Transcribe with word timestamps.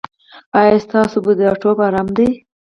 ایا 0.59 0.77
ستاسو 0.85 1.17
بوډاتوب 1.23 1.77
ارام 1.87 2.07
دی؟ 2.17 2.29